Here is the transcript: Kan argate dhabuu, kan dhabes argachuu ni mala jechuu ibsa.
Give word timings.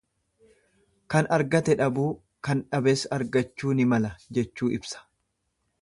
Kan 1.13 1.29
argate 1.37 1.75
dhabuu, 1.81 2.07
kan 2.49 2.65
dhabes 2.73 3.05
argachuu 3.19 3.79
ni 3.81 3.87
mala 3.93 4.13
jechuu 4.39 4.73
ibsa. 4.81 5.07